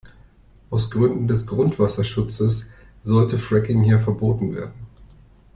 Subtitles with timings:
[0.71, 2.71] Aus Gründen des Grundwasserschutzes
[3.03, 4.73] sollte Fracking hier verboten werden.